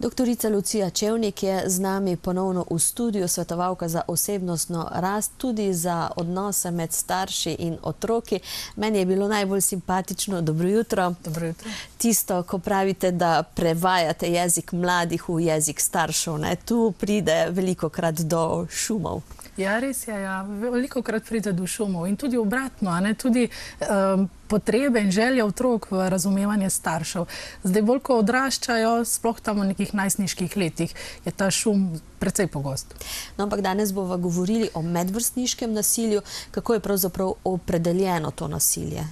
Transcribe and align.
Doktorica 0.00 0.48
Lucija 0.48 0.90
Čevnik 0.90 1.42
je 1.42 1.62
z 1.66 1.80
nami 1.80 2.16
ponovno 2.16 2.64
v 2.70 2.78
studiu, 2.78 3.28
svetovalka 3.28 3.88
za 3.88 4.02
osebnostno 4.06 4.88
rast, 4.94 5.32
tudi 5.36 5.74
za 5.74 6.10
odnose 6.16 6.70
med 6.70 6.92
starši 6.92 7.56
in 7.58 7.76
otroki. 7.82 8.40
Meni 8.76 8.98
je 8.98 9.06
bilo 9.06 9.28
najbolj 9.28 9.60
simpatično, 9.60 10.40
dobro 10.42 10.68
jutro. 10.68 11.14
Dobro 11.24 11.46
jutro. 11.46 11.70
Tisto, 11.98 12.42
ko 12.42 12.58
pravite, 12.58 13.10
da 13.10 13.42
prevajate 13.54 14.26
jezik 14.26 14.72
mladih 14.72 15.28
v 15.28 15.40
jezik 15.40 15.80
staršev, 15.80 16.38
ne? 16.38 16.56
tu 16.56 16.94
pride 17.00 17.46
veliko 17.50 17.88
krat 17.88 18.20
do 18.20 18.66
šumov. 18.70 19.20
Ja, 19.56 19.78
res 19.78 20.06
je. 20.06 20.14
Ja. 20.14 20.42
Veliko 20.42 21.02
krat 21.02 21.26
pride 21.28 21.52
do 21.52 21.66
šumov 21.66 22.06
in 22.08 22.16
tudi 22.16 22.38
obratno, 22.38 22.92
ne? 23.00 23.14
tudi 23.14 23.48
um, 23.48 24.28
potrebe 24.48 25.00
in 25.00 25.10
želje 25.10 25.44
otrok 25.44 25.90
v 25.90 26.08
razumevanje 26.10 26.70
staršev. 26.70 27.26
Zdaj, 27.62 27.82
bolj 27.82 28.00
ko 28.06 28.18
odraščajo, 28.22 29.04
sploh 29.04 29.40
tam 29.42 29.60
v 29.62 29.70
nekih 29.72 29.94
najstniških 29.94 30.56
letih, 30.56 30.94
je 31.24 31.32
ta 31.32 31.50
šum 31.50 31.90
precej 32.22 32.50
pogost. 32.52 32.94
No, 33.36 33.44
ampak 33.44 33.62
danes 33.66 33.92
bomo 33.92 34.18
govorili 34.18 34.70
o 34.74 34.82
medvrstniškem 34.82 35.72
nasilju. 35.74 36.22
Kako 36.50 36.74
je 36.74 36.84
pravzaprav 36.86 37.34
opredeljeno 37.44 38.30
to 38.30 38.48
nasilje? 38.48 39.06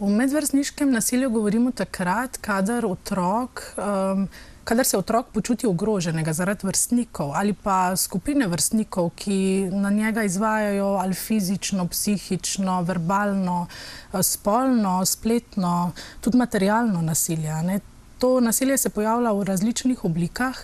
V 0.00 0.08
medvrstniškem 0.08 0.92
nasilju 0.92 1.30
govorimo 1.30 1.72
takrat, 1.76 2.36
kadar 2.40 2.86
otrok. 2.86 3.74
Um, 3.76 4.28
kadar 4.70 4.86
se 4.86 4.98
otrok 4.98 5.26
počuti 5.34 5.66
ogroženega 5.66 6.32
zaradi 6.32 6.66
vrstnikov 6.66 7.32
ali 7.34 7.52
pa 7.52 7.96
skupine 7.96 8.46
vrstnikov, 8.46 9.08
ki 9.18 9.68
na 9.72 9.90
njega 9.90 10.22
izvajajo 10.22 10.86
ali 10.86 11.14
fizično, 11.14 11.88
psihično, 11.88 12.82
verbalno, 12.82 13.66
eh, 14.12 14.22
spolno, 14.22 15.04
spletno, 15.06 15.90
tudi 16.20 16.38
materialno 16.38 17.02
nasilje. 17.02 17.62
Ne? 17.62 17.80
To 18.18 18.40
nasilje 18.40 18.78
se 18.78 18.90
pojavlja 18.90 19.32
v 19.32 19.44
različnih 19.44 20.04
oblikah. 20.04 20.62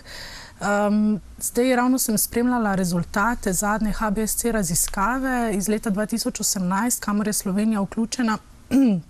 Um, 0.61 1.19
zdaj, 1.39 1.75
ravno 1.75 1.99
sem 1.99 2.17
spremljala 2.17 2.75
rezultate 2.75 3.53
zadnje 3.53 3.91
HBSC 3.91 4.45
raziskave 4.51 5.51
iz 5.53 5.67
leta 5.67 5.91
2018, 5.91 6.99
kamor 6.99 7.27
je 7.27 7.33
Slovenija 7.33 7.81
vključena. 7.81 8.37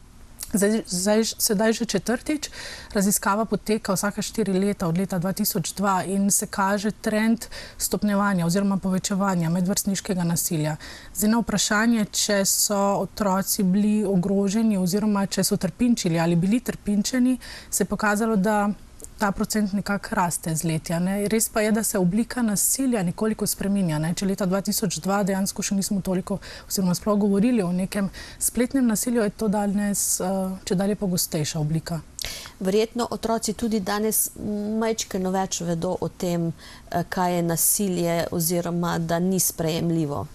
Zdaj, 0.54 0.82
zdaj, 0.88 1.24
sedaj 1.38 1.74
že 1.74 1.86
četrtič 1.86 2.50
raziskava 2.94 3.46
poteka 3.46 3.94
vsake 3.94 4.22
štiri 4.22 4.54
leta, 4.54 4.88
od 4.88 4.98
leta 4.98 5.20
2002, 5.20 6.06
in 6.08 6.32
se 6.32 6.48
kaže 6.48 6.92
trend 6.92 7.46
stopnjevanja 7.78 8.46
oziroma 8.46 8.78
povečevanja 8.78 9.50
medvrstniškega 9.50 10.24
nasilja. 10.24 10.78
Zdaj, 11.16 11.30
na 11.30 11.42
vprašanje, 11.44 12.06
če 12.06 12.46
so 12.46 12.80
otroci 13.04 13.64
bili 13.64 14.06
ogroženi 14.06 14.78
oziroma 14.78 15.26
če 15.26 15.44
so 15.44 15.58
trpinčili 15.58 16.20
ali 16.20 16.36
bili 16.36 16.60
trpinčeni, 16.60 17.38
se 17.70 17.84
je 17.84 17.88
pokazalo, 17.88 18.36
da 18.36 18.70
ta 19.18 19.32
procent 19.32 19.74
nekako 19.74 20.16
raste 20.16 20.56
z 20.56 20.64
letja. 20.64 21.00
Ne. 21.00 21.28
Res 21.28 21.50
pa 21.50 21.62
je, 21.62 21.72
da 21.72 21.84
se 21.84 21.98
oblika 21.98 22.42
nasilja 22.42 23.04
nekoliko 23.04 23.48
spreminja. 23.48 24.00
Ne. 24.00 24.14
Če 24.14 24.26
leta 24.26 24.46
2002 24.46 25.24
dejansko 25.32 25.64
še 25.64 25.76
nismo 25.76 26.02
toliko, 26.02 26.40
oziroma 26.68 26.96
sploh 26.96 27.18
govorili 27.20 27.64
o 27.64 27.72
nekem 27.72 28.10
spletnem 28.40 28.88
nasilju, 28.88 29.24
je 29.24 29.36
to 29.38 29.48
danes 29.48 30.06
uh, 30.22 30.54
če 30.66 30.76
dalje 30.76 30.96
pogostejša 30.96 31.60
oblika. 31.60 32.02
Verjetno 32.60 33.08
otroci 33.12 33.54
tudi 33.54 33.80
danes 33.80 34.28
majčkeno 34.80 35.32
več 35.32 35.62
vedo 35.62 35.96
o 36.02 36.10
tem, 36.10 36.50
eh, 36.92 37.04
kaj 37.10 37.36
je 37.36 37.44
nasilje 37.46 38.18
oziroma 38.32 38.98
da 39.00 39.20
ni 39.20 39.40
sprejemljivo. 39.40 40.26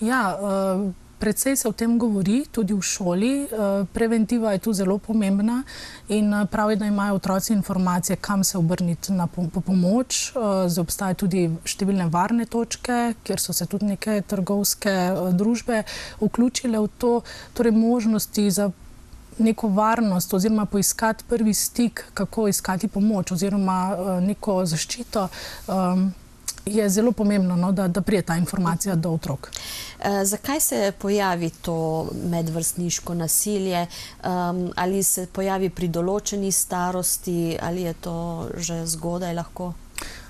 Ja, 0.00 0.22
uh, 0.40 1.09
Predvsej 1.20 1.56
se 1.56 1.68
o 1.68 1.72
tem 1.72 1.98
govori 1.98 2.46
tudi 2.48 2.72
v 2.72 2.80
šoli. 2.80 3.44
Eh, 3.44 3.84
preventiva 3.92 4.52
je 4.52 4.58
tu 4.58 4.72
zelo 4.72 4.96
pomembna 4.98 5.62
in 6.08 6.32
eh, 6.32 6.46
pravi, 6.46 6.76
da 6.76 6.86
imajo 6.86 7.14
otroci 7.14 7.52
informacije, 7.52 8.16
kam 8.16 8.44
se 8.44 8.58
obrniti 8.58 9.12
na 9.12 9.26
po 9.26 9.60
pomoč. 9.60 10.32
Eh, 10.32 10.68
zdaj 10.68 10.82
obstajajo 10.82 11.18
tudi 11.20 11.42
številne 11.68 12.08
varne 12.08 12.46
točke, 12.48 13.14
kjer 13.22 13.40
so 13.40 13.52
se 13.52 13.66
tudi 13.68 13.90
neke 13.92 14.22
trgovske 14.24 14.94
družbe 15.36 15.82
vključile 16.22 16.80
v 16.80 16.88
to, 16.98 17.12
torej 17.52 17.76
možnosti 17.76 18.50
za 18.50 18.70
neko 19.38 19.68
varnost 19.76 20.32
oziroma 20.34 20.64
poiskati 20.64 21.24
prvi 21.28 21.52
stik, 21.54 22.04
kako 22.14 22.48
iskati 22.48 22.88
pomoč 22.88 23.32
oziroma 23.36 24.20
neko 24.24 24.64
zaščito. 24.64 25.28
Je 26.66 26.88
zelo 26.88 27.12
pomembno, 27.12 27.56
no, 27.56 27.72
da, 27.72 27.88
da 27.88 28.00
prije 28.00 28.22
ta 28.22 28.36
informacija 28.36 28.94
do 28.94 29.10
otrok. 29.10 29.50
Eh, 30.00 30.24
zakaj 30.24 30.60
se 30.60 30.92
pojavi 30.98 31.50
to 31.50 32.08
medvrstniško 32.30 33.14
nasilje? 33.14 33.86
Um, 33.86 34.72
ali 34.76 35.02
se 35.02 35.26
pojavi 35.26 35.70
pri 35.70 35.88
določeni 35.88 36.52
starosti, 36.52 37.58
ali 37.62 37.82
je 37.82 37.94
to 37.94 38.48
že 38.56 38.86
zgodaj 38.86 39.34
lahko? 39.34 39.72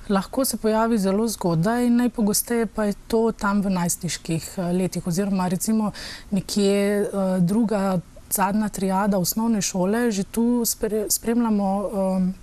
Lahko 0.08 0.44
se 0.44 0.56
pojavi 0.56 0.98
zelo 0.98 1.28
zgodaj, 1.28 1.90
najpogosteje 1.90 2.66
pa 2.66 2.84
je 2.84 2.94
to 3.08 3.32
tam 3.32 3.62
v 3.62 3.70
najstniških 3.70 4.54
eh, 4.56 4.72
letih, 4.72 5.06
oziroma 5.06 5.48
recimo 5.48 5.92
nekje 6.30 7.02
uh, 7.02 7.38
druga, 7.38 8.00
zadnja 8.30 8.68
triada 8.68 9.18
osnovne 9.18 9.62
šole, 9.62 10.10
že 10.10 10.24
tu 10.24 10.62
spremljamo 11.08 11.70
um, 11.82 12.34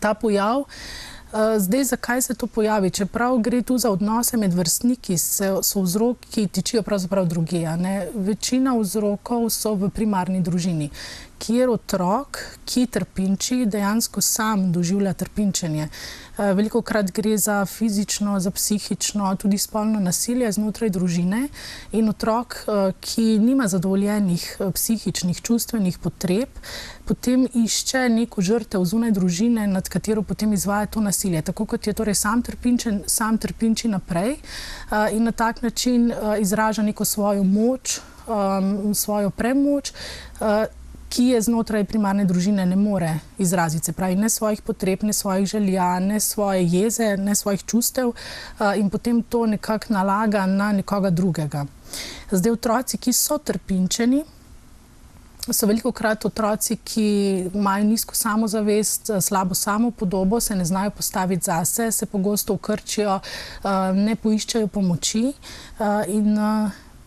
ta 0.00 0.14
pojav. 0.14 0.60
Eh, 0.60 1.09
zdaj, 1.58 1.84
zakaj 1.84 2.22
se 2.22 2.34
to 2.34 2.46
pojavi? 2.46 2.90
Čeprav 2.90 3.38
gre 3.38 3.62
tu 3.62 3.78
za 3.78 3.90
odnose 3.90 4.36
med 4.36 4.54
vrstniki, 4.54 5.18
se, 5.18 5.56
so 5.62 5.82
vzroki 5.82 6.46
tičijo 6.46 6.82
pravzaprav 6.82 7.26
druge. 7.26 7.64
Večina 8.14 8.74
vzrokov 8.78 9.50
so 9.50 9.74
v 9.74 9.90
primarni 9.90 10.42
družini, 10.42 10.90
kjer 11.40 11.70
otrok, 11.72 12.38
ki 12.68 12.86
trpinči, 12.86 13.64
dejansko 13.66 14.20
sam 14.20 14.68
doživlja 14.72 15.12
trpinčenje. 15.12 15.88
Eh, 16.40 16.52
Veliko 16.54 16.82
krat 16.82 17.10
gre 17.12 17.36
za 17.38 17.64
fizično, 17.66 18.40
za 18.40 18.50
psihično, 18.50 19.34
tudi 19.36 19.58
spolno 19.58 20.00
nasilje 20.00 20.52
znotraj 20.52 20.90
družine 20.90 21.48
in 21.92 22.08
otrok, 22.08 22.56
eh, 22.56 22.92
ki 23.00 23.38
nima 23.38 23.68
zadovoljenih 23.68 24.56
psihičnih, 24.74 25.40
čustvenih 25.42 25.98
potreb, 25.98 26.48
potem 27.04 27.48
išče 27.54 28.08
neko 28.08 28.42
žrtev 28.42 28.84
zunaj 28.84 29.12
družine, 29.12 29.66
nad 29.66 29.88
katero 29.88 30.22
potem 30.22 30.52
izvaja 30.52 30.86
to 30.86 31.00
nasilje. 31.00 31.42
Tako 31.42 31.66
kot 31.66 31.86
je 31.86 31.92
torej 31.92 32.14
sam 32.14 32.42
trpinčen, 32.42 33.02
sam 33.06 33.38
trpinči 33.38 33.88
naprej 33.88 34.36
in 35.12 35.24
na 35.24 35.32
tak 35.32 35.62
način 35.62 36.12
izraža 36.40 36.82
neko 36.82 37.04
svojo 37.04 37.44
moč, 37.44 38.00
svojo 38.94 39.30
premoč. 39.30 39.92
Ki 41.10 41.24
je 41.34 41.40
znotraj 41.42 41.84
primarne 41.90 42.22
družine, 42.24 42.62
ne 42.66 42.76
more 42.78 43.18
izraziti 43.38 43.90
se 43.90 43.92
pravi, 43.92 44.14
ne 44.14 44.28
svojih 44.30 44.62
potreb, 44.62 45.02
ne 45.02 45.12
svojih 45.12 45.46
želja, 45.46 45.98
ne 45.98 46.20
svoje 46.20 46.62
jeze, 46.66 47.16
ne 47.16 47.34
svojih 47.34 47.64
čustev, 47.66 48.12
in 48.78 48.90
potem 48.90 49.22
to 49.22 49.46
nekako 49.46 49.92
nalaga 49.92 50.46
na 50.46 50.72
nekoga 50.72 51.10
drugega. 51.10 51.64
Zdaj, 52.30 52.52
otroci, 52.52 52.98
ki 52.98 53.12
so 53.12 53.38
trpinčeni, 53.38 54.22
so 55.50 55.66
veliko 55.66 55.90
krat 55.92 56.24
otroci, 56.24 56.76
ki 56.76 57.06
imajo 57.54 57.84
nizko 57.84 58.14
samozavest, 58.14 59.10
slabo 59.20 59.54
samopodobo, 59.54 60.40
se 60.40 60.54
ne 60.54 60.64
znajo 60.64 60.90
postaviti 60.90 61.44
zase, 61.44 61.90
se 61.92 62.06
pogosto 62.06 62.54
ukrčijo, 62.54 63.18
ne 63.94 64.14
poiščajo 64.16 64.66
pomoči. 64.66 65.32
In 66.06 66.38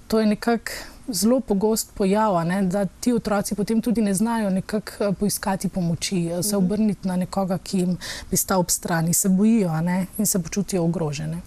to 0.07 0.19
je 0.19 0.25
nekako 0.25 0.71
zelo 1.07 1.39
pogost 1.39 1.89
pojav, 1.93 2.45
ne, 2.45 2.61
da 2.61 2.85
ti 2.85 3.13
otroci 3.13 3.55
potem 3.55 3.81
tudi 3.81 4.01
ne 4.01 4.13
znajo 4.13 4.49
nekako 4.49 5.13
poiskati 5.19 5.69
pomoči, 5.69 6.29
se 6.41 6.55
mhm. 6.57 6.65
obrniti 6.65 7.07
na 7.07 7.15
nekoga, 7.15 7.57
ki 7.57 7.77
jim 7.77 7.97
bi 8.31 8.37
stal 8.37 8.59
ob 8.59 8.69
strani, 8.69 9.13
se 9.13 9.29
bojijo 9.29 9.81
ne, 9.81 10.05
in 10.17 10.25
se 10.25 10.39
počutijo 10.39 10.83
ogrožene. 10.83 11.41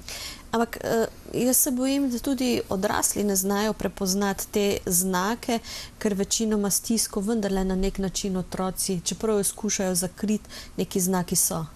Ampak 0.50 0.78
uh, 0.84 1.06
jaz 1.42 1.56
se 1.56 1.70
bojim, 1.70 2.10
da 2.10 2.18
tudi 2.18 2.60
odrasli 2.68 3.24
ne 3.24 3.36
znajo 3.36 3.72
prepoznati 3.72 4.46
te 4.50 4.78
znake, 4.86 5.58
ker 5.98 6.14
večinoma 6.14 6.70
stisko 6.70 7.20
vendarle 7.20 7.64
na 7.64 7.76
nek 7.76 7.98
način 7.98 8.36
otroci, 8.36 9.00
čeprav 9.04 9.36
jo 9.36 9.44
skušajo 9.44 9.94
zakriti, 9.94 10.48
neki 10.76 11.00
znaki 11.00 11.36
so. 11.36 11.66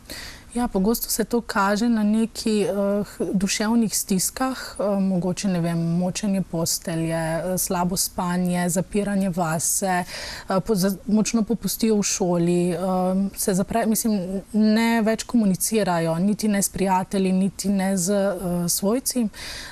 Ja, 0.54 0.68
pogosto 0.68 1.10
se 1.10 1.24
to 1.24 1.40
kaže 1.40 1.88
na 1.88 2.02
neki 2.02 2.66
uh, 2.66 3.06
duševnih 3.34 3.96
stiskah, 3.96 4.58
uh, 4.78 5.02
mogoče 5.02 5.48
ne 5.48 5.60
vem, 5.60 5.78
močenje 5.78 6.42
postelje, 6.42 7.14
uh, 7.44 7.60
slabo 7.60 7.96
spanje, 7.96 8.68
zapiranje 8.68 9.30
vase, 9.30 10.04
uh, 10.48 10.56
po, 10.66 10.74
za, 10.74 10.96
močno 11.06 11.42
popustijo 11.42 11.96
v 11.96 12.02
šoli, 12.02 12.74
uh, 12.74 13.30
se 13.36 13.54
zapre, 13.54 13.86
mislim, 13.86 14.42
ne 14.52 15.02
več 15.06 15.22
komunicirajo, 15.22 16.18
niti 16.18 16.48
ne 16.48 16.62
s 16.62 16.68
prijatelji, 16.68 17.32
niti 17.32 17.68
ne 17.68 17.96
z 17.96 18.10
uh, 18.10 18.66
svojci. 18.66 19.28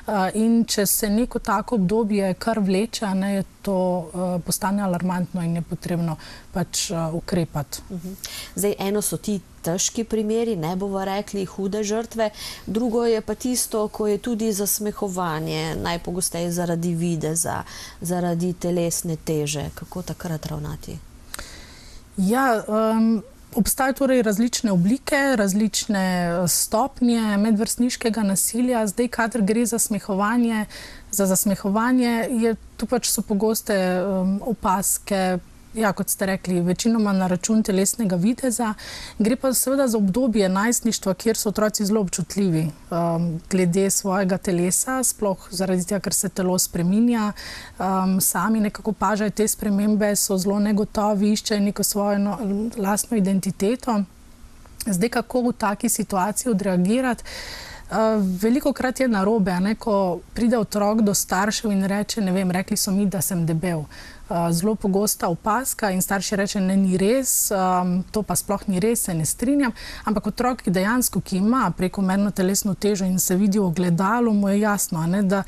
Uh, 0.06 0.14
in 0.34 0.62
če 0.64 0.86
se 0.86 1.10
neko 1.10 1.38
tako 1.38 1.74
obdobje 1.74 2.34
kar 2.38 2.62
vleče, 2.62 3.14
ne, 3.18 3.42
to 3.62 3.76
uh, 4.14 4.40
postane 4.46 4.82
alarmantno 4.82 5.42
in 5.42 5.58
je 5.58 5.62
potrebno 5.62 6.16
pač 6.52 6.90
uh, 6.90 7.14
ukrepati. 7.14 7.82
Mhm. 7.90 8.18
Zdaj, 8.54 8.74
eno 8.78 9.02
so 9.02 9.16
ti 9.16 9.40
težki 9.68 10.04
primeri, 10.04 10.56
ne 10.56 10.74
bomo 10.76 11.04
rekli 11.04 11.44
hude 11.44 11.84
žrtve, 11.84 12.30
drugo 12.66 13.04
je 13.04 13.20
pa 13.20 13.34
tisto, 13.34 13.86
ko 13.88 14.06
je 14.08 14.18
tudi 14.18 14.52
zasmehovanje, 14.52 15.76
najpogosteje 15.82 16.52
zaradi 16.52 16.94
videza, 16.94 17.62
zaradi 18.00 18.52
telesne 18.52 19.16
teže. 19.16 19.70
Kako 19.74 20.02
takrat 20.02 20.46
ravnati? 20.46 20.98
Ja, 22.16 22.62
um, 22.66 23.22
Obstajajo 23.54 23.92
torej 23.92 24.22
različne 24.22 24.72
oblike, 24.72 25.16
različne 25.36 26.04
eh, 26.28 26.48
stopnje 26.48 27.36
medvrstniškega 27.36 28.22
nasilja. 28.22 28.86
Zdaj, 28.86 29.08
kadar 29.08 29.42
gre 29.42 29.66
za 29.66 29.78
smehovanje, 29.78 30.66
za 31.10 31.26
zasmehovanje, 31.26 32.28
je 32.30 32.54
tu 32.76 32.86
pač 32.86 33.08
so 33.08 33.22
pogoste 33.22 34.04
um, 34.04 34.36
opaske, 34.44 35.38
ja, 35.74 35.92
kot 35.92 36.08
ste 36.08 36.26
rekli, 36.26 36.60
večinoma 36.60 37.12
na 37.12 37.26
račun 37.26 37.62
telesnega 37.62 38.16
videza. 38.16 38.74
Gre 39.18 39.36
pa 39.36 39.52
seveda 39.54 39.88
za 39.88 39.98
obdobje 39.98 40.48
najstništva, 40.48 41.14
kjer 41.14 41.36
so 41.36 41.48
otroci 41.48 41.84
zelo 41.84 42.00
občutljivi 42.00 42.70
um, 42.90 43.40
glede 43.50 43.90
svojega 43.90 44.38
telesa, 44.38 45.04
sploh 45.04 45.48
zaradi 45.50 45.84
tega, 45.84 46.00
ker 46.00 46.14
se 46.14 46.28
telo 46.28 46.58
spreminja. 46.58 47.32
Um, 47.78 48.20
sami 48.20 48.60
nekako 48.60 48.92
pažajo 48.92 49.30
te 49.30 49.48
spremembe, 49.48 50.16
so 50.16 50.38
zelo 50.38 50.58
negotovi, 50.58 51.32
iščejo 51.32 51.60
neko 51.60 51.82
svojo 51.82 52.18
no, 52.18 52.38
lastno 52.76 53.16
identiteto. 53.16 54.02
Zdaj, 54.86 55.08
kako 55.08 55.48
v 55.48 55.52
taki 55.52 55.88
situaciji 55.88 56.50
odreagirati? 56.50 57.24
Uh, 57.88 57.96
veliko 58.40 58.72
krat 58.72 59.00
je 59.00 59.08
narobe, 59.08 59.60
ne, 59.60 59.74
ko 59.74 60.20
pride 60.34 60.58
otrok 60.58 61.00
do 61.00 61.14
staršev 61.14 61.72
in 61.72 61.84
reče: 61.84 62.20
Ne 62.20 62.32
vem, 62.32 62.50
rekli 62.50 62.76
so 62.76 62.92
mi, 62.92 63.06
da 63.06 63.20
sem 63.20 63.46
debel. 63.46 63.84
Uh, 64.28 64.50
zelo 64.52 64.74
pogosta 64.74 65.28
opaska 65.28 65.90
in 65.90 66.02
starši 66.02 66.36
reče: 66.36 66.60
Ne, 66.60 66.76
ni 66.76 66.98
res, 67.00 67.50
um, 67.50 68.02
to 68.12 68.22
pa 68.22 68.36
sploh 68.36 68.60
ni 68.68 68.80
res, 68.80 69.06
se 69.08 69.14
ne 69.14 69.24
strinjam. 69.24 69.72
Ampak 70.04 70.26
otrok, 70.26 70.62
ki 70.62 70.70
dejansko 70.70 71.20
ki 71.20 71.40
ima 71.40 71.70
prekomerno 71.76 72.30
telesno 72.30 72.74
težo 72.74 73.08
in 73.08 73.18
se 73.18 73.36
vidi 73.36 73.58
v 73.58 73.70
gledalu, 73.72 74.32
mu 74.34 74.48
je 74.48 74.60
jasno, 74.60 75.06
ne, 75.06 75.22
da 75.22 75.44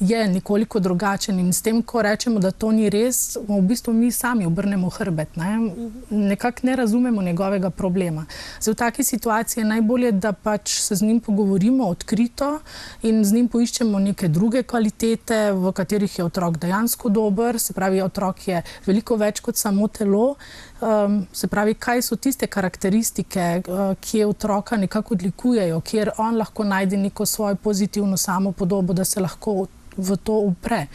je 0.00 0.28
nekoliko 0.28 0.80
drugačen 0.80 1.38
in 1.38 1.52
s 1.52 1.62
tem, 1.62 1.82
ko 1.82 2.02
rečemo, 2.02 2.38
da 2.38 2.50
to 2.50 2.72
ni 2.72 2.90
res, 2.90 3.36
v 3.48 3.60
bistvu 3.62 3.92
mi 3.92 4.10
sami 4.12 4.46
obrnemo 4.46 4.90
hrbet. 4.90 5.36
Ne? 5.36 5.70
Nekako 6.10 6.66
ne 6.66 6.76
razumemo 6.76 7.22
njegovega 7.22 7.70
problema. 7.70 8.26
Zdaj, 8.60 8.72
v 8.72 8.76
taki 8.76 9.04
situaciji 9.04 9.62
je 9.62 9.68
najbolje, 9.68 10.12
da 10.12 10.32
pač 10.32 10.70
se 10.80 10.94
z 10.94 11.02
njim 11.02 11.20
pogovorimo 11.20 11.86
odkrito 11.88 12.58
in 13.02 13.24
z 13.24 13.32
njim 13.32 13.48
poiščemo 13.48 13.98
neke 13.98 14.28
druge 14.28 14.62
kvalitete, 14.62 15.52
v 15.52 15.72
katerih 15.72 16.18
je 16.18 16.24
otrok 16.24 16.58
dejansko 16.58 17.08
dober, 17.08 17.60
se 17.60 17.72
pravi, 17.72 18.02
otrok 18.02 18.23
je 18.46 18.62
veliko 18.86 19.16
več 19.16 19.40
kot 19.40 19.56
samo 19.56 19.88
telo. 19.88 20.34
Um, 20.80 21.26
se 21.32 21.48
pravi, 21.48 21.74
kaj 21.74 22.02
so 22.02 22.16
tiste 22.16 22.46
karakteristike, 22.46 23.46
uh, 23.68 23.94
ki 24.00 24.24
otroka 24.24 24.76
nekako 24.76 25.14
odlikujejo, 25.14 25.80
kjer 25.80 26.10
on 26.18 26.36
lahko 26.36 26.64
najde 26.64 26.96
neko 26.96 27.26
svojo 27.26 27.56
pozitivno 27.56 28.16
samopodobo, 28.16 28.92
da 28.92 29.04
se 29.04 29.20
lahko 29.20 29.66
v 29.96 30.16
to 30.16 30.38
upre. 30.48 30.86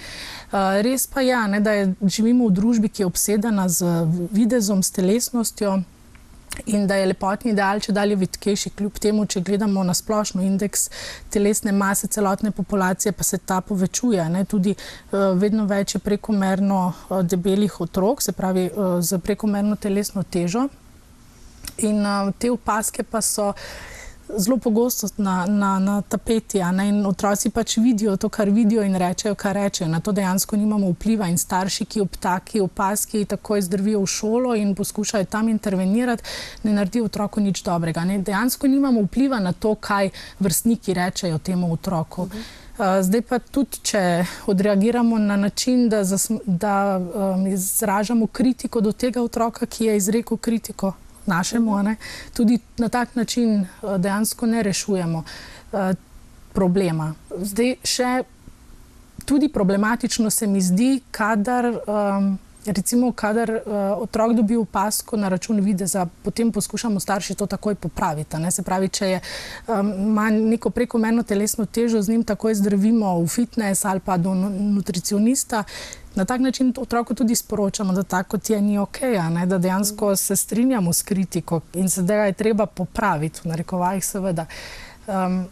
Uh, 0.51 0.81
res 0.85 1.07
pa 1.07 1.21
je, 1.21 1.29
ja, 1.29 1.59
da 1.59 1.71
je, 1.71 1.93
živimo 2.03 2.47
v 2.47 2.57
družbi, 2.59 2.89
ki 2.89 3.01
je 3.01 3.07
obsedena 3.07 3.69
z 3.69 3.85
videzom, 4.31 4.83
s 4.83 4.91
telesnostjo. 4.91 5.79
In 6.65 6.87
da 6.87 6.95
je 6.95 7.05
lepotni 7.05 7.51
ideal, 7.53 7.79
če 7.79 7.93
dalje 7.95 8.17
vitkejši, 8.19 8.71
kljub 8.77 8.97
temu, 9.01 9.25
če 9.29 9.41
gledamo 9.45 9.83
na 9.85 9.93
splošno 9.95 10.41
indeks 10.43 10.89
telesne 11.31 11.71
mase 11.71 12.09
celotne 12.11 12.51
populacije, 12.51 13.13
pa 13.15 13.23
se 13.23 13.37
ta 13.37 13.61
povečuje. 13.61 14.25
Ne? 14.33 14.43
Tudi 14.49 14.73
uh, 14.75 15.31
vedno 15.39 15.65
več 15.69 15.95
je 15.95 16.03
prekomerno 16.03 16.81
uh, 16.89 17.21
debelih 17.23 17.79
otrok, 17.81 18.21
se 18.25 18.33
pravi, 18.35 18.67
uh, 18.73 18.97
z 18.99 19.21
prekomerno 19.23 19.77
telesno 19.79 20.23
težo. 20.23 20.67
In 21.85 22.03
uh, 22.03 22.33
te 22.37 22.51
opaske 22.51 23.05
pa 23.07 23.21
so 23.21 23.53
zelo 24.37 24.57
pogosto 24.57 25.07
na, 25.17 25.45
na, 25.45 25.79
na 25.79 26.01
tapeti. 26.01 26.59
In 26.59 27.05
otroci 27.05 27.49
pač 27.49 27.77
vidijo 27.77 28.17
to, 28.17 28.29
kar 28.29 28.49
vidijo, 28.49 28.83
in 28.83 28.95
rečejo, 28.95 29.35
kar 29.35 29.55
rečejo. 29.55 29.89
Na 29.89 29.99
to 29.99 30.11
dejansko 30.11 30.57
nimamo 30.57 30.91
vpliva. 30.91 31.27
In 31.27 31.37
starši, 31.37 31.85
ki 31.85 32.01
ob 32.01 32.15
taki 32.19 32.61
opaski 32.61 33.25
takoj 33.25 33.61
zdrvijo 33.61 34.03
v 34.03 34.07
šolo 34.07 34.55
in 34.55 34.75
poskušajo 34.75 35.25
tam 35.25 35.49
intervenirati, 35.49 36.23
ne 36.63 36.73
naredijo 36.73 37.05
otroku 37.05 37.41
nič 37.41 37.63
dobrega. 37.63 38.05
Ne? 38.05 38.19
Dejansko 38.19 38.67
nimamo 38.67 39.01
vpliva 39.07 39.39
na 39.39 39.53
to, 39.53 39.75
kaj 39.75 40.09
vrstniki 40.39 40.93
rečejo 40.93 41.37
temu 41.37 41.73
otroku. 41.73 42.25
-huh. 42.25 43.01
Zdaj 43.01 43.21
pa 43.21 43.39
tudi, 43.39 43.81
če 43.83 44.25
odreagiramo 44.47 45.17
na 45.17 45.35
način, 45.35 45.89
da, 45.89 46.03
da 46.45 46.75
um, 46.97 47.47
izražamo 47.47 48.27
kritiko 48.27 48.81
do 48.81 48.91
tega 48.91 49.21
otroka, 49.21 49.65
ki 49.65 49.85
je 49.85 49.97
izrekel 49.97 50.37
kritiko 50.37 50.93
našemu, 51.29 51.77
ne, 51.83 51.95
tudi 52.33 52.59
na 52.77 52.89
tak 52.89 53.15
način 53.15 53.61
eh, 53.61 53.97
dejansko 53.97 54.45
ne 54.45 54.63
rešujemo 54.63 55.23
uh, 55.23 55.79
problema. 56.53 57.13
Zdaj, 57.37 57.75
še 57.83 58.11
tudi 59.25 59.49
problematično 59.53 60.29
se 60.29 60.47
mi 60.47 60.61
zdi, 60.61 60.99
kadar. 61.11 61.65
Um, 61.87 62.37
Recimo, 62.65 63.11
kadar 63.11 63.49
uh, 63.49 63.61
otrok 64.01 64.33
dobi 64.33 64.55
opasko 64.55 65.17
na 65.17 65.29
račun 65.29 65.61
videza, 65.63 66.05
potem 66.23 66.51
poskušamo 66.51 66.99
starši 66.99 67.35
to 67.35 67.45
takoj 67.45 67.75
popraviti. 67.75 68.37
Ne? 68.37 68.51
Se 68.51 68.63
pravi, 68.63 68.89
če 68.89 69.07
je, 69.07 69.21
um, 69.67 69.93
ima 69.93 70.29
neko 70.29 70.69
prekomerno 70.69 71.23
telesno 71.23 71.65
težo, 71.65 72.01
z 72.01 72.09
njim 72.09 72.23
takoj 72.23 72.55
zdravimo 72.55 73.15
v 73.21 73.27
fitness 73.27 73.85
ali 73.85 73.99
pa 73.99 74.17
do 74.17 74.33
nutricionista. 74.35 75.63
Na 76.15 76.25
tak 76.25 76.41
način 76.41 76.73
otroku 76.77 77.15
tudi 77.15 77.35
sporočamo, 77.35 77.93
da 77.93 78.03
tako 78.03 78.37
je 78.47 78.61
ni 78.61 78.77
ok, 78.77 79.01
ne? 79.31 79.45
da 79.45 79.57
dejansko 79.57 80.15
se 80.15 80.35
strinjamo 80.35 80.93
s 80.93 81.01
kritiko 81.01 81.61
in 81.73 81.89
se 81.89 82.01
da 82.01 82.13
je 82.13 82.33
treba 82.33 82.65
popraviti, 82.65 83.39
v 83.43 83.49
narekovajih 83.49 84.05
seveda. 84.05 84.45
Um, 85.07 85.45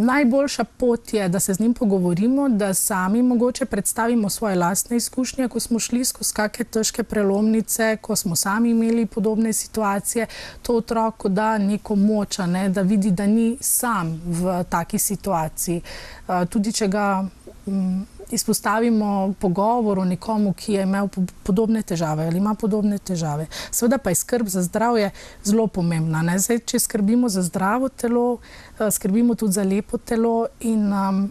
Najboljša 0.00 0.64
pot 0.64 1.14
je, 1.14 1.28
da 1.28 1.40
se 1.40 1.54
z 1.54 1.60
njim 1.60 1.74
pogovorimo, 1.74 2.48
da 2.48 2.74
sami 2.74 3.22
mogoče 3.22 3.64
predstavimo 3.64 4.30
svoje 4.30 4.56
lastne 4.56 4.96
izkušnje, 4.96 5.48
ko 5.48 5.60
smo 5.60 5.78
šli 5.78 6.04
skozi 6.04 6.34
kakšne 6.34 6.64
težke 6.64 7.02
prelomnice, 7.02 7.96
ko 8.00 8.16
smo 8.16 8.36
sami 8.36 8.70
imeli 8.70 9.06
podobne 9.06 9.52
situacije. 9.52 10.26
To 10.62 10.76
otroku 10.76 11.28
da 11.28 11.58
neko 11.58 11.96
moč, 11.96 12.38
ne, 12.38 12.68
da 12.68 12.82
vidi, 12.82 13.10
da 13.10 13.26
ni 13.26 13.56
sam 13.60 14.20
v 14.24 14.64
taki 14.68 14.98
situaciji. 14.98 15.82
Uh, 16.28 16.48
tudi 16.48 16.72
če 16.72 16.88
ga 16.88 17.24
um, 17.66 18.06
izpostavimo 18.30 19.34
pogovoru 19.40 20.04
nekomu, 20.04 20.52
ki 20.52 20.72
je 20.72 20.82
imel 20.82 21.08
podobne 21.42 21.82
težave 21.82 22.26
ali 22.26 22.38
ima 22.38 22.54
podobne 22.54 22.98
težave. 22.98 23.46
Seveda 23.70 23.98
pa 23.98 24.10
je 24.10 24.14
skrb 24.14 24.48
za 24.48 24.62
zdravje 24.62 25.10
zelo 25.44 25.66
pomembna. 25.66 26.38
Zdaj, 26.38 26.58
če 26.58 26.78
skrbimo 26.78 27.28
za 27.28 27.42
zdravo 27.42 27.88
telo, 27.88 28.38
eh, 28.78 28.90
skrbimo 28.90 29.34
tudi 29.34 29.52
za 29.52 29.62
lepo 29.62 29.98
telo 29.98 30.46
in 30.60 30.92
um, 30.92 31.30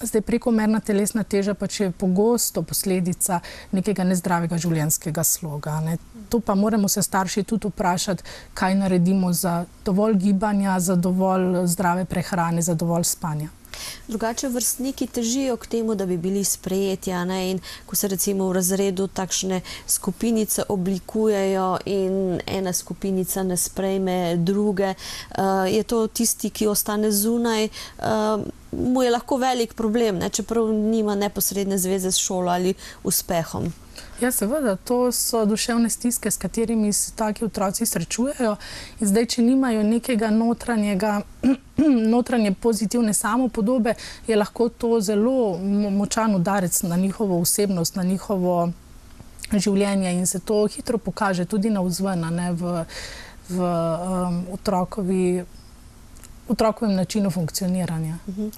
zdaj 0.00 0.20
prekomerna 0.20 0.80
telesna 0.80 1.22
teža 1.22 1.54
pač 1.54 1.80
je 1.80 1.90
pogosto 1.90 2.62
posledica 2.62 3.40
nekega 3.72 4.04
nezdravega 4.04 4.58
življenjskega 4.58 5.24
sloga. 5.24 5.80
Ne. 5.84 5.98
To 6.28 6.40
pa 6.40 6.54
moramo 6.54 6.88
se 6.88 7.02
starši 7.02 7.42
tudi 7.42 7.68
vprašati, 7.68 8.24
kaj 8.54 8.74
naredimo 8.74 9.32
za 9.32 9.64
dovolj 9.84 10.14
gibanja, 10.14 10.80
za 10.80 10.96
dovolj 10.96 11.66
zdrave 11.66 12.04
prehrane, 12.04 12.62
za 12.62 12.74
dovolj 12.74 13.04
spanja. 13.04 13.50
Drugače 14.08 14.48
vrstniki 14.48 15.06
težijo 15.06 15.56
k 15.56 15.66
temu, 15.66 15.94
da 15.94 16.06
bi 16.06 16.16
bili 16.16 16.44
sprejeti. 16.44 17.10
In 17.10 17.60
ko 17.86 17.96
se 17.96 18.08
recimo 18.08 18.48
v 18.48 18.52
razredu 18.52 19.06
takšne 19.06 19.60
skupinice 19.86 20.62
oblikujejo 20.68 21.78
in 21.84 22.40
ena 22.46 22.72
skupinica 22.72 23.42
ne 23.42 23.56
sprejme 23.56 24.36
druge, 24.36 24.94
uh, 24.94 25.44
je 25.68 25.82
to 25.82 26.06
tisti, 26.06 26.50
ki 26.50 26.66
ostane 26.66 27.12
zunaj. 27.12 27.68
Uh, 27.98 28.46
Mu 28.70 29.02
je 29.02 29.10
lahko 29.10 29.36
velik 29.36 29.74
problem, 29.74 30.18
ne, 30.18 30.28
čeprav 30.30 30.68
nima 30.70 31.14
neposredne 31.14 31.78
zveze 31.78 32.12
s 32.12 32.22
šolo 32.22 32.52
ali 32.52 32.74
uspehom. 33.02 33.72
Ja, 34.20 34.28
seveda, 34.32 34.76
to 34.76 35.12
so 35.12 35.46
duševne 35.48 35.88
stiske, 35.90 36.30
s 36.30 36.36
katerimi 36.36 36.92
se 36.92 37.12
taki 37.16 37.44
otroci 37.44 37.86
srečujejo. 37.86 38.56
In 39.00 39.08
zdaj, 39.08 39.26
če 39.26 39.42
nimajo 39.42 39.82
nekega 39.82 40.28
notranjega, 40.30 41.22
notranje 42.14 42.52
pozitivne 42.52 43.14
samopodobe, 43.16 43.94
je 44.26 44.36
lahko 44.36 44.68
to 44.68 45.00
zelo 45.00 45.56
močan 45.90 46.34
udarec 46.36 46.82
na 46.82 46.96
njihovo 46.96 47.40
osebnost, 47.40 47.96
na 47.96 48.02
njihovo 48.02 48.72
življenje 49.52 50.12
in 50.12 50.26
se 50.26 50.40
to 50.40 50.66
hitro 50.66 50.98
pokaže 50.98 51.44
tudi 51.44 51.70
na 51.70 51.80
vzven, 51.80 52.20
ne 52.34 52.52
v, 52.52 52.84
v 53.48 53.70
um, 53.70 54.44
otrokovi 54.52 55.44
otrokovem 56.50 56.94
načinu 56.94 57.30
funkcioniranja. 57.30 58.16
-huh. 58.26 58.50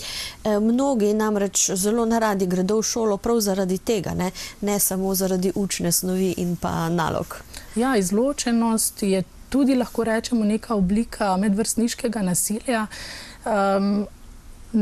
e, 0.44 0.60
mnogi 0.60 1.14
namreč 1.14 1.70
zelo 1.70 2.06
naradi 2.06 2.46
gredo 2.46 2.78
v 2.78 2.82
šolo 2.82 3.16
prav 3.16 3.40
zaradi 3.40 3.78
tega, 3.78 4.14
ne, 4.14 4.30
ne 4.60 4.78
samo 4.78 5.14
zaradi 5.14 5.52
učne 5.54 5.92
snovi 5.92 6.34
in 6.36 6.56
pa 6.56 6.88
nalog. 6.88 7.36
Ja, 7.76 7.96
izločenost 7.96 9.02
je 9.02 9.22
tudi 9.48 9.74
lahko 9.74 10.04
rečemo 10.04 10.44
neka 10.44 10.74
oblika 10.74 11.36
medvrstniškega 11.36 12.22
nasilja. 12.22 12.86
Um, 13.44 14.06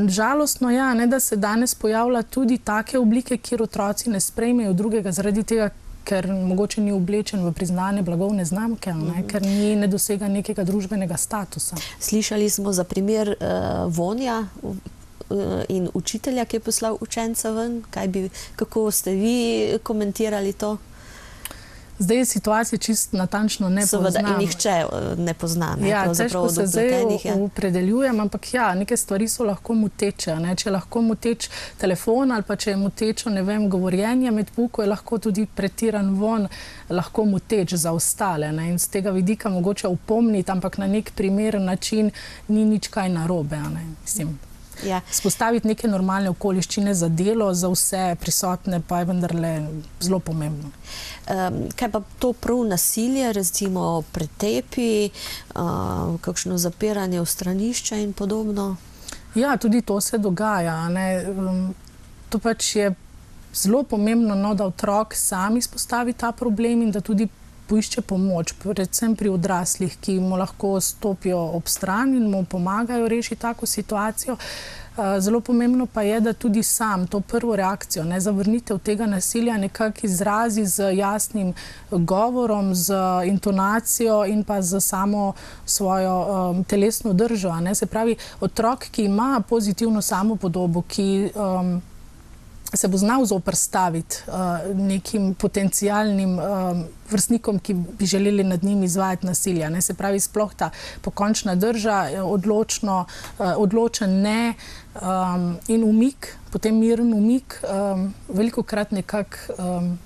Žalostno 0.09 0.71
je, 0.71 0.77
ja, 0.77 1.07
da 1.07 1.21
se 1.21 1.37
danes 1.37 1.75
pojavlja 1.75 2.23
tudi 2.23 2.59
take 2.59 2.99
oblike, 2.99 3.37
kjer 3.37 3.63
otroci 3.63 4.11
ne 4.11 4.21
sprejmejo 4.21 4.73
drugega, 4.73 5.13
zaradi 5.13 5.43
tega, 5.43 5.71
ker 6.05 6.27
mogoče 6.33 6.81
ni 6.81 6.93
oblečen 6.93 7.45
v 7.45 7.53
priznane 7.53 8.03
blagovne 8.03 8.45
znamke, 8.45 8.95
ne, 8.95 9.21
mhm. 9.21 9.29
ker 9.29 9.43
ni 9.47 9.77
ne 9.77 9.89
dosega 9.91 10.29
nekega 10.29 10.65
družbenega 10.65 11.17
statusa. 11.17 11.77
Slišali 12.01 12.51
smo 12.51 12.73
za 12.73 12.85
primer 12.85 13.35
uh, 13.37 13.87
vonja. 13.93 14.45
In 15.71 15.85
učitelja, 15.95 16.43
ki 16.45 16.57
je 16.57 16.61
poslal 16.61 16.97
učenca 17.01 17.53
ven, 17.55 17.77
bi, 18.11 18.25
kako 18.59 18.91
ste 18.91 19.13
vi 19.15 19.79
komentirali 19.83 20.53
to? 20.53 20.73
Zdaj 22.01 22.17
je 22.17 22.25
situacija 22.25 22.79
čist 22.79 23.13
natančno 23.13 23.69
ne 23.69 23.87
Seveda, 23.87 24.07
poznam. 24.07 24.39
nihče 24.39 24.69
eh, 24.69 24.87
ne 25.19 25.35
pozna. 25.35 25.77
Ne, 25.81 25.89
Ja, 25.89 26.15
težko 26.15 26.49
se 26.49 26.67
zdaj 26.67 26.91
ja. 27.25 27.35
opredeljujem, 27.37 28.21
ampak 28.21 28.55
ja, 28.55 28.75
neke 28.75 28.97
stvari 28.97 29.29
so 29.29 29.45
lahko 29.45 29.75
muteče. 29.75 30.37
Ne? 30.37 30.57
Če 30.57 30.69
je 30.69 30.73
lahko 30.73 31.03
muteč 31.03 31.49
telefon 31.79 32.33
ali 32.33 32.43
pa 32.43 32.57
če 32.57 32.71
je 32.71 32.77
mutečo, 32.77 33.31
ne 33.31 33.43
vem, 33.43 33.69
govorjenje 33.69 34.31
med 34.31 34.51
puko, 34.51 34.83
je 34.83 34.89
lahko 34.89 35.19
tudi 35.19 35.47
pretiran 35.47 36.15
von, 36.15 36.49
lahko 36.91 37.25
muteč 37.25 37.75
za 37.75 37.93
ostale. 37.93 38.53
Ne? 38.53 38.71
In 38.71 38.79
z 38.79 38.89
tega 38.89 39.11
vidika 39.11 39.49
mogoče 39.51 39.89
upomniti, 39.89 40.51
ampak 40.51 40.79
na 40.79 40.87
nek 40.87 41.13
primeren 41.13 41.65
način 41.65 42.11
ni 42.49 42.65
nič 42.65 42.89
kaj 42.89 43.09
narobe. 43.09 43.57
ne. 43.57 43.85
Mislim, 44.03 44.39
Ja. 44.87 45.01
Spostaviti 45.11 45.69
neke 45.69 45.89
normalne 45.89 46.31
okoliščine 46.31 46.95
za 46.95 47.09
delo, 47.09 47.51
za 47.55 47.69
vse 47.69 48.17
prisotne, 48.21 48.81
pa 48.89 49.01
je 49.01 49.09
vendarle 49.11 49.53
zelo 50.01 50.19
pomembno. 50.19 50.71
Um, 50.71 51.61
kaj 51.77 51.91
pa 51.91 52.03
to 52.19 52.33
prav 52.33 52.65
nasilje, 52.69 53.33
recimo 53.33 54.03
pretepi, 54.13 55.11
uh, 55.55 56.17
kakšno 56.21 56.59
zapiranje 56.59 57.21
v 57.21 57.27
stranišča 57.27 58.01
in 58.01 58.13
podobno? 58.13 58.77
Ja, 59.35 59.57
tudi 59.57 59.83
to 59.83 60.01
se 60.01 60.19
dogaja. 60.19 60.89
ne. 60.89 61.25
Um, 61.29 61.75
to 62.31 62.39
pač 62.39 62.77
je 62.77 62.95
zelo 63.55 63.83
pomembno, 63.83 64.35
no, 64.35 64.55
da 64.55 64.67
otrok 64.67 65.15
sam 65.15 65.57
izpostavi 65.57 66.13
ta 66.13 66.33
problem 66.33 66.83
in 66.83 66.91
da 66.91 67.01
tudi 67.01 67.29
poišče 67.71 68.03
pomoč, 68.03 68.53
predvsem 68.63 69.15
pri 69.17 69.31
odraslih, 69.31 69.97
ki 70.03 70.19
mu 70.21 70.37
lahko 70.37 70.81
stopijo 70.81 71.39
ob 71.57 71.71
stran 71.71 72.15
in 72.19 72.31
mu 72.31 72.45
pomagajo 72.45 73.09
rešiti 73.09 73.41
tako 73.41 73.67
situacijo. 73.67 74.35
Uh, 74.35 74.81
Zelo 75.19 75.41
pomembno 75.41 75.87
pa 75.87 76.03
je, 76.03 76.21
da 76.21 76.33
tudi 76.33 76.63
sam 76.63 77.07
to 77.07 77.21
prvo 77.21 77.57
reakcijo, 77.57 78.05
ne 78.05 78.21
zavrnitev 78.21 78.79
tega 78.79 79.07
nasilja, 79.07 79.57
nekako 79.57 79.99
izrazi 80.03 80.67
z 80.67 80.93
jasnim 80.97 81.55
govorom, 81.91 82.75
z 82.75 82.95
intonacijo 83.27 84.25
in 84.27 84.45
pa 84.45 84.63
z 84.63 84.81
samo 84.81 85.33
svojo 85.65 86.51
um, 86.51 86.65
telesno 86.65 87.13
držo. 87.13 87.55
Ne? 87.61 87.75
Se 87.75 87.87
pravi, 87.87 88.17
otrok, 88.41 88.85
ki 88.91 89.05
ima 89.05 89.43
pozitivno 89.49 90.03
samopodobo, 90.03 90.83
ki 90.83 91.31
um, 91.35 91.83
se 92.75 92.89
bo 92.89 92.97
znal 92.97 93.25
zoprstaviti 93.25 94.17
uh, 94.27 94.77
nekim 94.77 95.35
potencijalnim 95.35 96.39
um, 96.39 96.85
vrstnikom, 97.11 97.59
ki 97.59 97.75
bi 97.75 98.07
želeli 98.07 98.45
nad 98.45 98.65
njim 98.65 98.83
izvajati 98.83 99.27
nasilje. 99.27 99.71
Ne? 99.71 99.83
Se 99.83 99.95
pravi, 99.95 100.21
sploh 100.21 100.55
ta 100.55 100.71
pokončna 101.01 101.55
drža, 101.55 102.09
eh, 102.11 102.23
odločno, 102.23 103.05
uh, 103.39 103.47
odločen 103.57 104.21
ne 104.21 104.55
um, 104.95 105.57
in 105.69 105.85
umik, 105.85 106.37
potem 106.53 106.79
miren 106.79 107.13
umik, 107.15 107.63
um, 107.65 108.15
veliko 108.29 108.63
krat 108.63 108.91
nekako. 108.91 109.37
Um, 109.59 109.99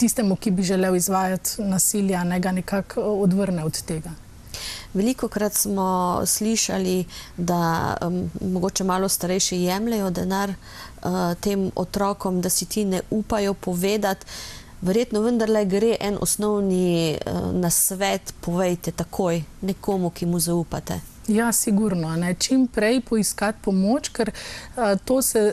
Tistemu, 0.00 0.36
ki 0.36 0.50
bi 0.50 0.62
želel 0.62 0.96
izvajati 0.96 1.62
nasilje, 1.62 2.24
ne 2.24 2.40
ga 2.40 2.52
nekako 2.52 3.02
odvrne 3.02 3.64
od 3.64 3.82
tega. 3.82 4.10
Veliko 4.94 5.28
krat 5.28 5.54
smo 5.54 6.22
slišali, 6.26 7.04
da 7.36 7.96
um, 8.02 8.30
mogoče 8.52 8.84
malo 8.84 9.08
starejši 9.08 9.56
jemljajo 9.56 10.10
denar 10.10 10.50
uh, 10.50 11.34
tem 11.40 11.70
otrokom, 11.76 12.40
da 12.40 12.50
si 12.50 12.66
ti 12.66 12.84
ne 12.84 13.00
upajo 13.10 13.54
povedati. 13.54 14.26
Verjetno 14.80 15.20
vendarle 15.20 15.64
gre 15.64 15.96
en 16.00 16.18
osnovni 16.20 17.18
uh, 17.26 17.52
nasvet, 17.52 18.34
povejte 18.40 18.90
takoj 18.90 19.42
nekomu, 19.60 20.10
ki 20.10 20.26
mu 20.26 20.40
zaupate. 20.40 21.00
Ja, 21.30 21.52
sigurno. 21.52 22.16
Ne. 22.16 22.34
Čim 22.34 22.66
prej 22.66 23.00
poiskati 23.00 23.58
pomoč, 23.62 24.08
ker 24.08 24.32
uh, 24.32 24.96
to 25.04 25.22
se. 25.22 25.52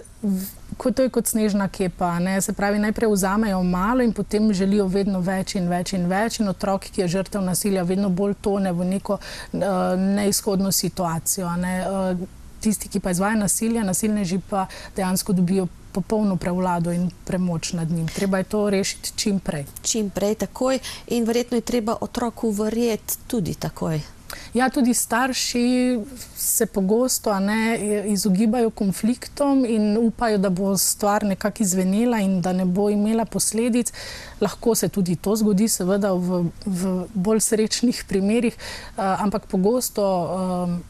Ko 0.78 0.92
to 0.92 1.06
je 1.06 1.10
kot 1.10 1.26
snežna 1.26 1.68
kepa. 1.74 2.20
Ne? 2.22 2.36
Se 2.42 2.54
pravi, 2.54 2.80
najprej 2.80 3.10
vzamejo 3.10 3.64
malo 3.64 4.04
in 4.06 4.12
potem 4.14 4.52
želijo 4.54 4.86
vedno 4.88 5.22
več 5.26 5.56
in 5.58 5.70
več 5.70 5.94
in 5.98 6.06
več. 6.10 6.40
In 6.40 6.52
otrok, 6.52 6.90
ki 6.94 7.02
je 7.02 7.08
žrtev 7.16 7.42
nasilja, 7.42 7.86
vedno 7.88 8.10
bolj 8.10 8.36
tone 8.42 8.74
v 8.74 8.86
neko 8.86 9.18
uh, 9.18 9.62
neizhodno 9.98 10.72
situacijo. 10.72 11.54
Ne? 11.62 11.74
Uh, 11.88 12.28
tisti, 12.62 12.90
ki 12.90 13.00
pa 13.00 13.14
izvaja 13.14 13.40
nasilje, 13.40 13.84
nasilneži 13.84 14.40
pa 14.50 14.68
dejansko 14.96 15.34
dobijo 15.34 15.68
popolno 15.98 16.36
prevlado 16.36 16.92
in 16.92 17.10
premoč 17.26 17.74
nad 17.74 17.92
njim. 17.92 18.08
Treba 18.08 18.38
je 18.38 18.44
to 18.44 18.70
rešiti 18.70 19.14
čim 19.16 19.40
prej. 19.40 19.66
Čim 19.82 20.10
prej, 20.10 20.36
takoj, 20.46 20.80
in 21.08 21.26
verjetno 21.26 21.58
je 21.58 21.62
treba 21.62 21.98
otroku 22.02 22.52
verjeti 22.52 23.18
tudi 23.28 23.56
takoj. 23.56 24.17
Ja, 24.54 24.70
tudi 24.70 24.94
starši 24.94 26.00
se 26.36 26.66
pogosto 26.66 27.40
ne, 27.40 27.80
izogibajo 28.06 28.70
konfliktom 28.70 29.66
in 29.66 29.98
upajo, 29.98 30.38
da 30.38 30.50
bo 30.50 30.78
stvar 30.78 31.24
nekako 31.24 31.64
izvenela 31.64 32.20
in 32.20 32.42
da 32.42 32.54
ne 32.54 32.66
bo 32.66 32.90
imela 32.90 33.26
posledic. 33.26 33.94
Lahko 34.42 34.76
se 34.76 34.90
tudi 34.90 35.16
to 35.16 35.36
zgodi, 35.36 35.68
seveda 35.68 36.14
v, 36.14 36.44
v 36.66 36.94
bolj 37.14 37.40
srečnih 37.40 38.04
primerih, 38.08 38.56
uh, 38.98 39.22
ampak 39.24 39.46
pogosto. 39.46 40.04
Um, 40.04 40.84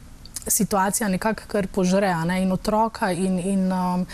Situacija 0.48 1.10
nekako 1.12 1.60
požre 1.76 2.14
ne, 2.26 2.38
in 2.42 2.52
otroka, 2.52 3.12
in, 3.12 3.40
in, 3.40 3.72
um, 3.72 4.06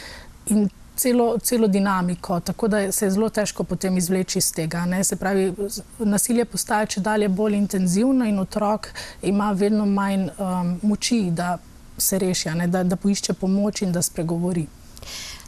in 0.49 0.69
celo, 0.95 1.37
celo 1.37 1.67
dinamiko, 1.67 2.39
tako 2.39 2.67
da 2.67 2.91
se 2.91 3.05
je 3.05 3.11
zelo 3.11 3.29
težko 3.29 3.63
potem 3.63 3.97
izvleči 3.97 4.39
iz 4.39 4.53
tega. 4.53 4.85
Ne. 4.85 5.03
Se 5.03 5.15
pravi, 5.15 5.53
nasilje 5.99 6.45
postaje 6.45 6.87
če 6.95 7.01
dalje 7.01 7.29
bolj 7.29 7.55
intenzivno 7.57 8.25
in 8.25 8.39
otrok 8.39 8.87
ima 9.21 9.51
vedno 9.51 9.85
manj 9.85 10.29
um, 10.37 10.79
moči, 10.81 11.27
da 11.31 11.57
se 11.97 12.19
reši, 12.19 12.49
ne, 12.49 12.67
da, 12.67 12.83
da 12.83 12.95
poišče 12.95 13.33
pomoč 13.33 13.81
in 13.81 13.91
da 13.91 14.01
spregovori. 14.01 14.67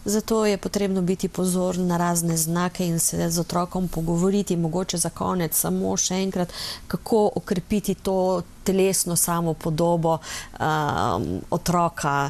Zato 0.05 0.45
je 0.45 0.57
potrebno 0.57 1.01
biti 1.01 1.27
pozoren 1.27 1.87
na 1.87 1.97
razne 1.97 2.37
znake 2.37 2.87
in 2.87 2.99
se 2.99 3.29
z 3.29 3.39
otrokom 3.39 3.87
pogovoriti. 3.87 4.57
Mogoče 4.57 4.97
za 4.97 5.09
konec 5.09 5.57
samo 5.57 5.97
še 5.97 6.19
enkrat, 6.21 6.53
kako 6.87 7.31
okrepiti 7.35 7.95
to 7.95 8.43
telesno 8.63 9.15
samopodobo 9.15 10.17
um, 10.19 11.41
otroka. 11.49 12.29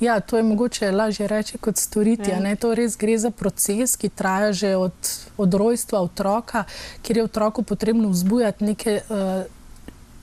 Ja, 0.00 0.20
to 0.20 0.36
je 0.36 0.42
mogoče 0.42 0.90
lažje 0.92 1.26
reči 1.28 1.58
kot 1.58 1.76
storiti. 1.76 2.30
Ja. 2.30 2.56
To 2.56 2.74
res 2.74 2.96
gre 2.96 3.18
za 3.18 3.30
proces, 3.30 3.96
ki 3.96 4.08
traja 4.08 4.52
že 4.52 4.76
od, 4.76 5.12
od 5.36 5.54
rojstva 5.54 6.00
otroka, 6.00 6.64
kjer 7.02 7.16
je 7.16 7.24
otroku 7.24 7.62
potrebno 7.62 8.08
vzbujati 8.08 8.64
neke. 8.64 9.00
Uh, 9.08 9.55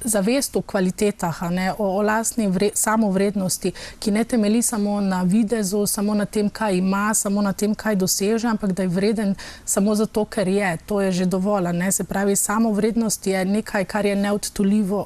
Zavest 0.03 0.55
o 0.55 0.61
kvalitetah, 0.61 1.41
ne, 1.51 1.73
o, 1.77 1.97
o 1.97 2.01
lastni 2.01 2.47
vre, 2.47 2.69
samovrednosti, 2.75 3.71
ki 3.99 4.11
ne 4.11 4.23
temelji 4.23 4.61
samo 4.61 5.01
na 5.01 5.23
videzu, 5.23 5.85
samo 5.87 6.13
na 6.13 6.25
tem, 6.25 6.49
kaj 6.49 6.77
ima, 6.77 7.13
samo 7.13 7.41
na 7.41 7.53
tem, 7.53 7.75
kaj 7.75 7.95
doseže, 7.95 8.47
ampak 8.47 8.71
da 8.71 8.83
je 8.83 8.89
vreden 8.89 9.35
samo 9.65 9.95
zato, 9.95 10.25
ker 10.25 10.47
je. 10.47 10.77
To 10.85 11.01
je 11.01 11.11
že 11.11 11.25
dovolj. 11.25 11.71
Ne. 11.73 11.91
Se 11.91 12.03
pravi, 12.03 12.35
samovrednost 12.35 13.27
je 13.27 13.45
nekaj, 13.45 13.85
kar 13.85 14.05
je 14.05 14.15
neodtuljivo 14.15 15.05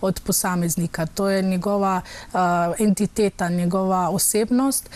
od 0.00 0.20
posameznika. 0.26 1.06
To 1.06 1.28
je 1.28 1.42
njegova 1.42 2.00
uh, 2.00 2.38
entiteta, 2.78 3.48
njegova 3.48 4.08
osebnost. 4.10 4.90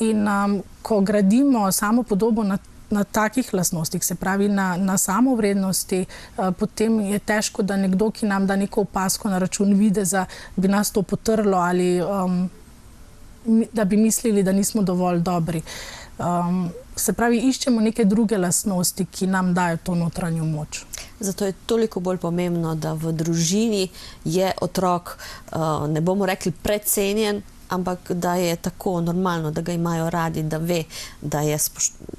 In 0.00 0.28
um, 0.28 0.62
ko 0.82 1.00
gradimo 1.00 1.72
samo 1.72 2.02
podobo 2.02 2.42
na 2.42 2.58
na 2.90 3.04
takih 3.04 3.54
lastnostih, 3.54 4.04
se 4.04 4.14
pravi 4.14 4.48
na, 4.48 4.76
na 4.76 4.98
samovrednosti, 4.98 6.04
uh, 6.36 6.50
potem 6.58 7.00
je 7.00 7.18
težko, 7.18 7.62
da 7.62 7.76
nekdo, 7.76 8.10
ki 8.10 8.26
nam 8.26 8.46
da 8.46 8.56
neko 8.56 8.86
opasko 8.86 9.28
na 9.28 9.38
račun 9.38 9.74
videza, 9.74 10.26
bi 10.56 10.68
nas 10.68 10.90
to 10.90 11.02
potrlo 11.02 11.58
ali 11.58 12.00
um, 12.02 12.48
da 13.72 13.84
bi 13.84 13.96
mislili, 13.96 14.42
da 14.42 14.52
nismo 14.52 14.82
dovolj 14.82 15.20
dobri. 15.20 15.62
Um, 16.18 16.70
se 16.96 17.12
pravi, 17.12 17.38
iščemo 17.38 17.80
neke 17.80 18.04
druge 18.04 18.38
lastnosti, 18.38 19.04
ki 19.06 19.26
nam 19.26 19.54
dajo 19.54 19.76
to 19.84 19.94
notranjo 19.94 20.44
moč. 20.44 20.82
Zato 21.20 21.46
je 21.46 21.54
toliko 21.66 22.00
bolj 22.00 22.18
pomembno, 22.18 22.74
da 22.74 22.92
v 22.92 23.12
družini 23.12 23.88
je 24.24 24.50
otrok, 24.60 25.16
uh, 25.52 25.86
ne 25.88 26.00
bomo 26.00 26.26
rekli, 26.26 26.52
precenjen, 26.52 27.42
ampak 27.68 28.12
da 28.12 28.34
je 28.34 28.56
tako 28.56 29.00
normalno, 29.00 29.50
da 29.50 29.60
ga 29.60 29.72
imajo 29.72 30.10
radi, 30.10 30.42
da 30.42 30.58
ve, 30.58 30.84
da 31.22 31.40
je 31.40 31.58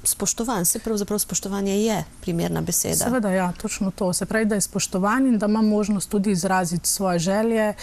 spoštovan. 0.04 0.64
Se 0.64 0.78
pravzaprav 0.78 1.18
spoštovanje 1.18 1.82
je 1.84 2.04
primerna 2.20 2.60
beseda. 2.60 2.94
Seveda, 2.94 3.30
ja, 3.30 3.52
točno 3.52 3.90
to. 3.90 4.12
Se 4.12 4.26
pravi, 4.26 4.44
da 4.44 4.54
je 4.54 4.60
spoštovan 4.60 5.26
in 5.26 5.38
da 5.38 5.46
ima 5.46 5.62
možnost 5.62 6.10
tudi 6.10 6.30
izraziti 6.30 6.88
svoje 6.88 7.18
želje, 7.18 7.74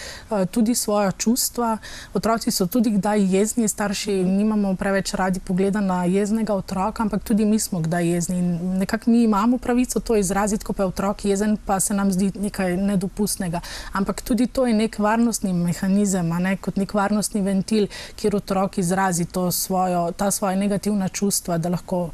tudi 0.50 0.74
svoje 0.74 1.12
čustva. 1.18 1.78
Otroci 2.14 2.50
so 2.50 2.66
tudi 2.66 2.90
kdaj 2.90 3.36
jezni, 3.36 3.68
starši 3.68 4.12
nimamo 4.12 4.74
preveč 4.76 5.14
radi 5.14 5.40
pogleda 5.40 5.80
na 5.80 6.04
jeznega 6.04 6.54
otroka, 6.54 7.02
ampak 7.02 7.24
tudi 7.24 7.44
mi 7.44 7.58
smo 7.58 7.80
kdaj 7.80 8.08
jezni. 8.08 8.42
Nekako 8.78 9.10
mi 9.10 9.22
imamo 9.22 9.58
pravico 9.58 10.00
to 10.00 10.16
izraziti, 10.16 10.64
ko 10.64 10.72
pa 10.72 10.82
je 10.82 10.86
otrok 10.86 11.24
jezen, 11.24 11.56
pa 11.66 11.80
se 11.80 11.94
nam 11.94 12.12
zdi 12.12 12.32
nekaj 12.40 12.76
nedopustnega. 12.76 13.60
Ampak 13.92 14.22
tudi 14.22 14.46
to 14.46 14.66
je 14.66 14.74
nek 14.74 14.98
varnostni 14.98 15.52
mehanizem, 15.52 16.28
ne, 16.28 16.56
kot 16.56 16.76
nek 16.76 16.94
varnostni 16.94 17.42
ventil 17.42 17.57
ventil, 17.58 17.88
kjer 18.16 18.36
otrok 18.36 18.78
izrazi 18.78 19.26
svojo, 19.50 20.12
ta 20.12 20.30
svoje 20.30 20.56
negativna 20.56 21.08
čustva, 21.08 21.58
da 21.58 21.68
lahko 21.68 22.08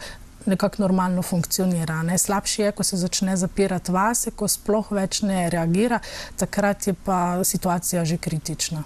nekako 0.47 0.83
normalno 0.83 1.23
funkcionira. 1.23 2.03
Ne. 2.03 2.19
Slabše 2.19 2.63
je, 2.63 2.73
ko 2.73 2.83
se 2.83 2.97
začne 2.97 3.37
zapirati 3.37 3.93
vase, 3.93 4.31
ko 4.31 4.49
sploh 4.49 4.91
več 4.93 5.23
ne 5.23 5.51
reagira, 5.51 6.01
takrat 6.37 6.87
je 6.87 6.95
pa 6.95 7.45
situacija 7.45 8.05
že 8.05 8.17
kritična. 8.17 8.83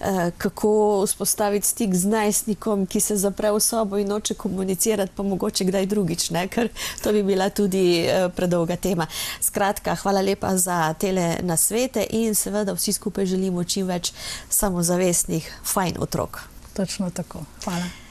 Eh, 0.00 0.30
kako 0.38 1.02
vzpostaviti 1.06 1.66
stik 1.66 1.94
z 1.94 2.06
najstnikom, 2.06 2.86
ki 2.86 3.00
se 3.00 3.16
zapre 3.16 3.50
v 3.52 3.60
sobo 3.60 3.98
in 3.98 4.08
noče 4.08 4.34
komunicirati, 4.34 5.12
pa 5.16 5.22
mogoče 5.22 5.64
kdaj 5.64 5.86
drugič, 5.86 6.30
ne? 6.30 6.46
ker 6.48 6.68
to 7.02 7.12
bi 7.12 7.22
bila 7.22 7.50
tudi 7.50 8.06
eh, 8.06 8.28
predolga 8.28 8.76
tema. 8.76 9.06
Skratka, 9.40 9.94
hvala 9.94 10.20
lepa 10.20 10.56
za 10.56 10.94
tele 10.94 11.36
nasvete 11.42 12.06
in 12.10 12.34
seveda 12.34 12.72
vsi 12.72 12.92
skupaj 12.92 13.26
želimo 13.26 13.64
čim 13.64 13.86
več 13.86 14.12
samozavestnih, 14.50 15.52
fajn 15.64 15.96
otrok. 16.00 16.42
Točno 16.76 17.10
tako. 17.10 17.44
Hvala. 17.64 18.05